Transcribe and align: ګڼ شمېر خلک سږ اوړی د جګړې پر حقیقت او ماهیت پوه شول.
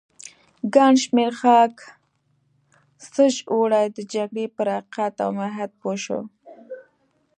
ګڼ 0.75 0.93
شمېر 1.05 1.31
خلک 1.41 1.77
سږ 3.11 3.35
اوړی 3.51 3.85
د 3.95 3.99
جګړې 4.13 4.45
پر 4.55 4.67
حقیقت 4.75 5.13
او 5.23 5.29
ماهیت 5.37 5.71
پوه 5.79 5.95
شول. 6.03 6.25